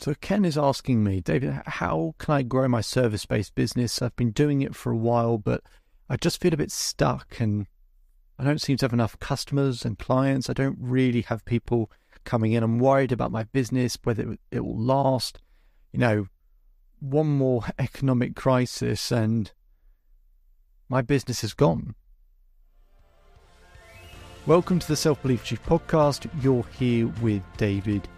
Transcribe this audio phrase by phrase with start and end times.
[0.00, 4.00] So Ken is asking me, David, how can I grow my service-based business?
[4.00, 5.62] I've been doing it for a while, but
[6.08, 7.66] I just feel a bit stuck and
[8.38, 10.48] I don't seem to have enough customers and clients.
[10.48, 11.90] I don't really have people
[12.24, 12.62] coming in.
[12.62, 15.38] I'm worried about my business, whether it will last.
[15.92, 16.26] You know,
[17.00, 19.52] one more economic crisis and
[20.88, 21.94] my business is gone.
[24.46, 26.26] Welcome to the Self Belief Chief podcast.
[26.42, 28.08] You're here with David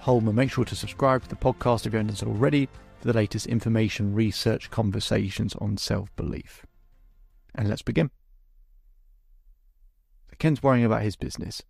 [0.00, 0.34] Hulman.
[0.34, 2.68] Make sure to subscribe to the podcast if you haven't done so already
[2.98, 6.64] for the latest information, research, conversations on self belief.
[7.54, 8.10] And let's begin.
[10.38, 11.62] Ken's worrying about his business.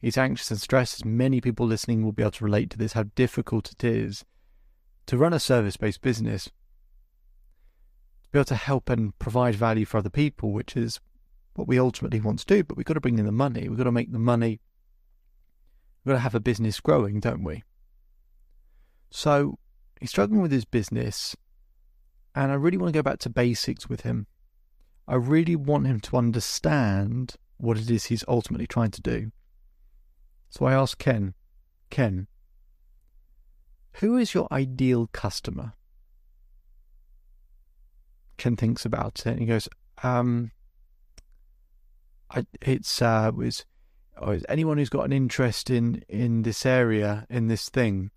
[0.00, 2.92] He's anxious and stressed, as many people listening will be able to relate to this,
[2.92, 4.24] how difficult it is
[5.06, 9.98] to run a service based business, to be able to help and provide value for
[9.98, 11.00] other people, which is
[11.54, 12.64] what we ultimately want to do.
[12.64, 14.60] But we've got to bring in the money, we've got to make the money
[16.06, 17.64] We've got to have a business growing, don't we?
[19.10, 19.58] So
[19.98, 21.34] he's struggling with his business,
[22.32, 24.28] and I really want to go back to basics with him.
[25.08, 29.32] I really want him to understand what it is he's ultimately trying to do.
[30.48, 31.34] So I asked Ken,
[31.90, 32.28] Ken,
[33.94, 35.72] who is your ideal customer?
[38.36, 39.68] Ken thinks about it and he goes,
[40.04, 40.52] um,
[42.30, 43.64] I, it's uh, was
[44.18, 48.10] or is anyone who's got an interest in in this area in this thing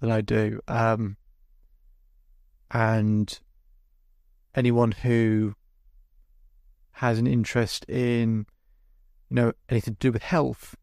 [0.00, 1.16] that I do, um,
[2.70, 3.38] and
[4.54, 5.54] anyone who
[6.92, 8.46] has an interest in
[9.28, 10.76] you know anything to do with health.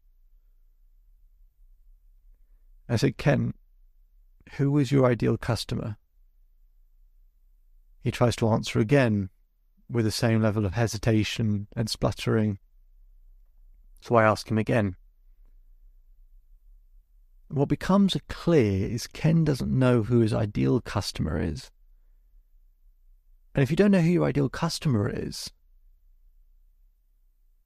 [2.88, 3.54] I said, Ken,
[4.56, 5.96] who is your ideal customer?
[8.02, 9.30] He tries to answer again
[9.90, 12.58] with the same level of hesitation and spluttering.
[14.04, 14.96] So I ask him again.
[17.48, 21.70] What becomes clear is Ken doesn't know who his ideal customer is.
[23.54, 25.50] And if you don't know who your ideal customer is,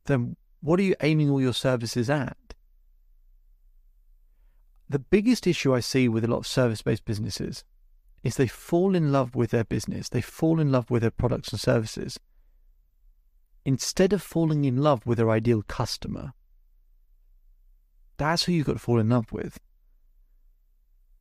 [0.05, 2.37] then what are you aiming all your services at?
[4.89, 7.65] The biggest issue I see with a lot of service based businesses
[8.23, 11.51] is they fall in love with their business, they fall in love with their products
[11.51, 12.21] and services,
[13.65, 16.33] instead of falling in love with their ideal customer.
[18.17, 19.59] That's who you've got to fall in love with.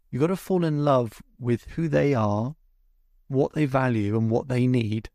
[0.09, 2.55] You've got to fall in love with who they are,
[3.27, 5.09] what they value, and what they need.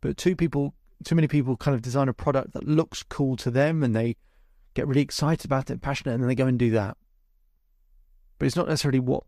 [0.00, 0.74] But too people,
[1.04, 4.16] too many people, kind of design a product that looks cool to them, and they
[4.74, 6.96] get really excited about it, passionate, and then they go and do that.
[8.38, 9.24] But it's not necessarily what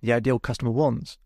[0.00, 1.18] the ideal customer wants.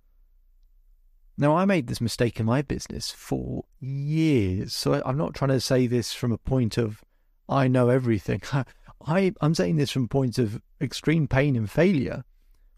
[1.38, 4.72] Now, I made this mistake in my business for years.
[4.72, 7.02] So I'm not trying to say this from a point of
[7.48, 8.42] I know everything.
[9.06, 12.24] I, I'm saying this from points of extreme pain and failure,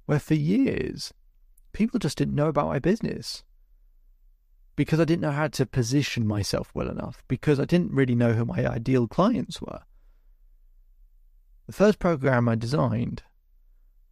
[0.07, 1.15] where for years
[1.73, 3.45] people just didn't know about my business
[4.75, 8.33] because I didn't know how to position myself well enough, because I didn't really know
[8.33, 9.81] who my ideal clients were.
[11.67, 13.25] The first program I designed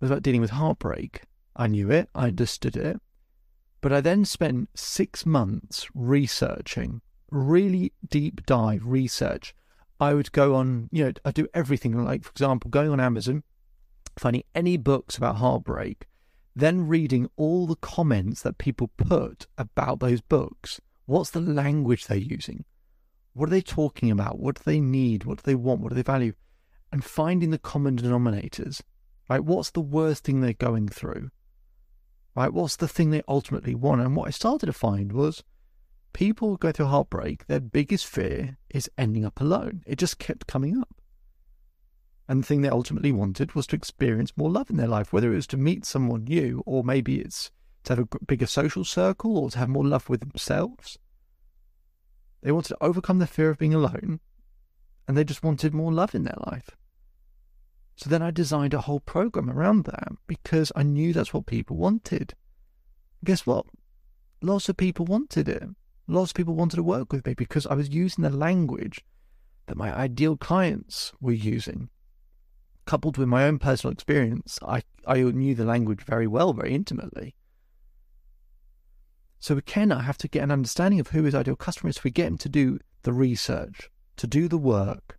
[0.01, 1.23] was about dealing with heartbreak.
[1.55, 3.01] I knew it, I understood it,
[3.87, 9.55] but I then spent six months researching, really deep dive research.
[10.01, 11.93] I would go on, you know, I do everything.
[12.05, 13.45] Like, for example, going on Amazon,
[14.19, 16.09] finding any books about heartbreak,
[16.57, 20.81] then reading all the comments that people put about those books.
[21.05, 22.65] What's the language they're using?
[23.35, 24.41] What are they talking about?
[24.41, 25.23] What do they need?
[25.23, 25.81] What do they want?
[25.81, 26.33] What do they value?
[26.91, 28.81] And finding the common denominators.
[29.31, 29.45] Right?
[29.45, 31.31] What's the worst thing they're going through?
[32.37, 32.53] Right?
[32.53, 34.03] What's the thing they ultimately want?
[34.03, 35.43] And what I started to find was
[36.13, 39.83] people go through heartbreak, their biggest fear is ending up alone.
[39.87, 41.01] It just kept coming up.
[42.29, 45.33] And the thing they ultimately wanted was to experience more love in their life, whether
[45.33, 47.51] it was to meet someone new, or maybe it's
[47.85, 50.99] to have a bigger social circle, or to have more love with themselves.
[52.43, 54.21] They wanted to overcome the fear of being alone,
[55.09, 56.77] and they just wanted more love in their life.
[57.97, 61.77] So then I designed a whole program around that because I knew that's what people
[61.77, 62.35] wanted.
[63.25, 63.65] Guess what?
[64.43, 65.63] Lots of people wanted it.
[66.07, 69.03] Lots of people wanted to work with me because I was using the language
[69.67, 71.89] that my ideal clients were using.
[72.87, 77.35] coupled with my own personal experience, I, I knew the language very well, very intimately.
[79.39, 82.03] So again, I have to get an understanding of who his ideal customer is.
[82.03, 85.19] We get him to do the research, to do the work,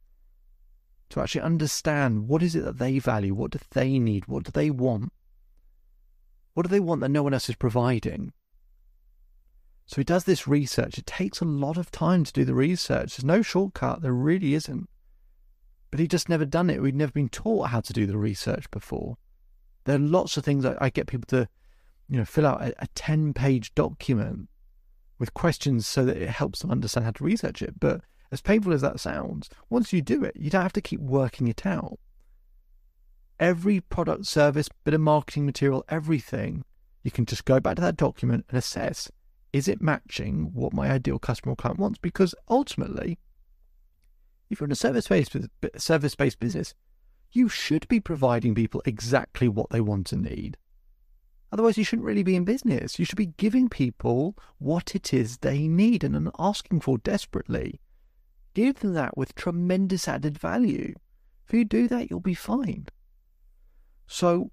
[1.09, 4.51] to actually understand what is it that they value, what do they need, what do
[4.51, 5.11] they want,
[6.53, 8.33] what do they want that no one else is providing.
[9.85, 10.97] So he does this research.
[10.97, 13.15] It takes a lot of time to do the research.
[13.15, 14.01] There's no shortcut.
[14.01, 14.89] There really isn't.
[15.89, 16.81] But he'd just never done it.
[16.81, 19.17] We'd never been taught how to do the research before.
[19.85, 21.47] There are lots of things I, get people to,
[22.09, 24.49] you know, fill out a, a 10 page document
[25.19, 27.79] with questions so that it helps them understand how to research it.
[27.79, 28.01] But
[28.31, 31.47] as painful as that sounds, once you do it, you don't have to keep working
[31.47, 31.99] it out.
[33.39, 36.63] Every product, service, bit of marketing material, everything,
[37.03, 39.09] you can just go back to that document and assess
[39.53, 41.99] is it matching what my ideal customer or client wants?
[41.99, 43.17] Because ultimately,
[44.49, 45.35] if you're in a service-based
[45.77, 46.73] service-based business,
[47.31, 50.57] you should be providing people exactly what they want and need.
[51.51, 52.99] Otherwise, you shouldn't really be in business.
[52.99, 57.79] You should be giving people what it is they need and asking for desperately.
[58.57, 60.95] Give them that with tremendous added value.
[61.45, 62.87] If you do that, you'll be fine.
[64.07, 64.49] So,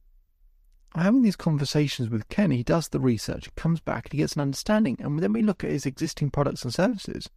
[0.95, 4.99] having these conversations with Ken, he does the research, comes back, he gets an understanding.
[5.01, 7.31] And then we look at his existing products and services.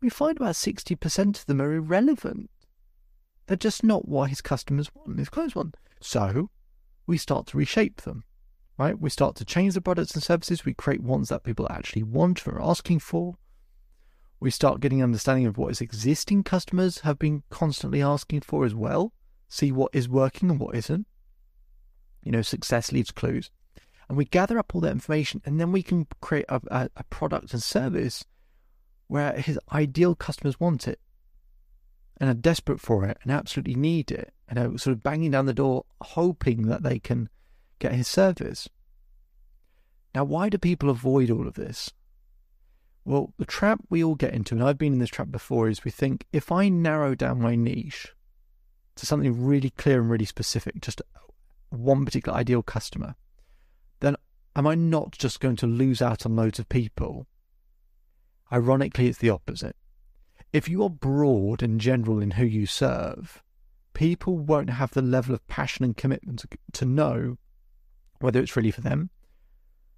[0.00, 2.48] We find about 60% of them are irrelevant.
[3.46, 5.76] They're just not what his customers want, his clients want.
[6.00, 6.48] So
[7.06, 8.24] we start to reshape them,
[8.78, 8.98] right?
[8.98, 10.64] We start to change the products and services.
[10.64, 13.36] We create ones that people actually want or are asking for.
[14.40, 18.64] We start getting an understanding of what his existing customers have been constantly asking for
[18.64, 19.12] as well.
[19.48, 21.06] See what is working and what isn't
[22.22, 23.50] you know, success leaves clues.
[24.08, 27.04] And we gather up all that information and then we can create a, a, a
[27.04, 28.24] product and service
[29.06, 31.00] where his ideal customers want it
[32.16, 35.46] and are desperate for it and absolutely need it and are sort of banging down
[35.46, 37.28] the door hoping that they can
[37.78, 38.68] get his service.
[40.14, 41.92] Now, why do people avoid all of this?
[43.04, 45.84] Well, the trap we all get into, and I've been in this trap before, is
[45.84, 48.14] we think if I narrow down my niche
[48.96, 51.00] to something really clear and really specific, just
[51.70, 53.14] one particular ideal customer,
[54.00, 54.16] then
[54.54, 57.26] am I not just going to lose out on loads of people?
[58.52, 59.76] Ironically, it's the opposite.
[60.52, 63.42] If you are broad and general in who you serve,
[63.94, 67.38] people won't have the level of passion and commitment to, know
[68.18, 69.10] whether it's really for them.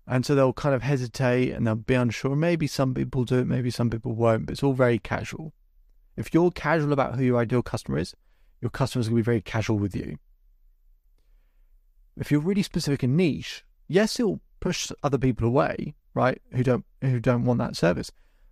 [0.07, 2.35] And so they'll kind of hesitate and they'll be unsure.
[2.35, 5.53] Maybe some people do it, maybe some people won't, but it's all very casual.
[6.17, 8.15] If you're casual about who your ideal customer is,
[8.61, 10.19] your customers will be very casual with you
[12.17, 16.41] if you're really specific and niche, yes, it'll push other people away, right?
[16.53, 18.11] Who don't who don't want that service.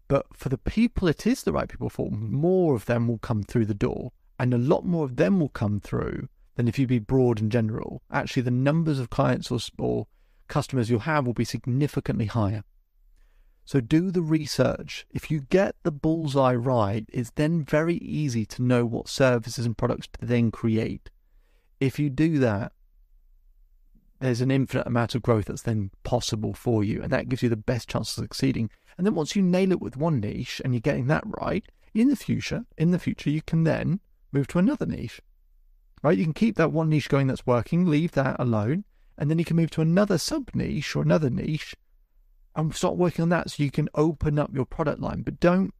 [0.08, 3.42] But for the people it is the right people for, more of them will come
[3.42, 6.86] through the door, and a lot more of them will come through than if you
[6.86, 8.02] be broad and general.
[8.10, 10.06] Actually, the numbers of clients or, or
[10.50, 12.62] customers you'll have will be significantly higher.
[13.64, 15.06] So do the research.
[15.10, 19.78] If you get the bullseye right, it's then very easy to know what services and
[19.78, 21.08] products to then create.
[21.78, 22.72] If you do that,
[24.18, 27.48] there's an infinite amount of growth that's then possible for you, and that gives you
[27.48, 28.70] the best chance of succeeding.
[28.98, 31.64] And then once you nail it with one niche and you're getting that right,
[31.94, 34.00] in the future, in the future, you can then
[34.32, 35.22] move to another niche.
[36.02, 36.18] Right?
[36.18, 38.84] You can keep that one niche going that's working, leave that alone,
[39.20, 41.76] and then you can move to another sub niche or another niche
[42.56, 45.22] and start working on that so you can open up your product line.
[45.22, 45.72] But don't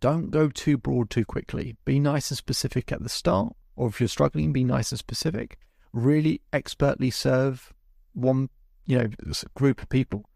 [0.00, 1.76] don't go too broad too quickly.
[1.84, 5.58] Be nice and specific at the start, or if you're struggling, be nice and specific
[5.92, 7.72] really expertly serve
[8.12, 8.48] one,
[8.86, 9.08] you know,
[9.54, 10.28] group of people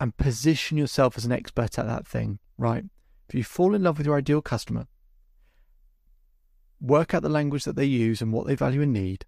[0.00, 2.84] and position yourself as an expert at that thing, right?
[3.28, 4.86] If you fall in love with your ideal customer,
[6.80, 9.24] work out the language that they use and what they value and need,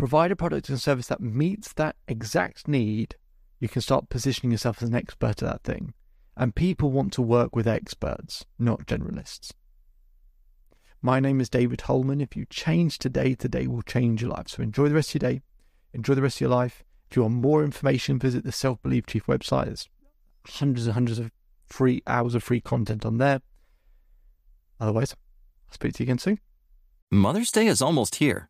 [0.00, 3.16] provide a product and service that meets that exact need,
[3.58, 5.92] you can start positioning yourself as an expert at that thing.
[6.38, 9.52] And people want to work with experts, not generalists.
[11.02, 12.22] My name is David Hulman.
[12.22, 14.48] If you change today, today will change your life.
[14.48, 15.42] So enjoy the rest of your day.
[15.92, 16.82] Enjoy the rest of your life.
[17.10, 19.66] If you want more information, visit the Self Belief Chief website.
[19.66, 19.88] There's
[20.46, 21.30] hundreds and hundreds of
[21.66, 23.42] free hours of free content on there.
[24.80, 25.14] Otherwise,
[25.68, 26.38] I'll speak to you again soon.
[27.10, 28.49] Mother's Day is almost here,